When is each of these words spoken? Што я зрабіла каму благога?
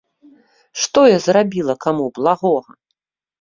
Што 0.83 1.03
я 1.09 1.19
зрабіла 1.25 1.75
каму 1.87 2.09
благога? 2.17 2.71